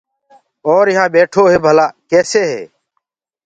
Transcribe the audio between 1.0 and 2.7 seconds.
ٻيٺو هي ڀلآ ڪيسي هي۔